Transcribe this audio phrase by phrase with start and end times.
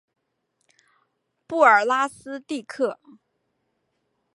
[1.45, 2.99] 布尔拉斯蒂克。